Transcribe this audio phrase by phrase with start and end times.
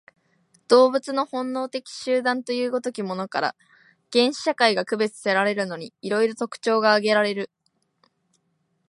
[0.67, 3.55] 動物の本能的集団という如きものから、
[4.11, 7.51] 原始社会が区別せられるのに、色々特徴が挙げられる。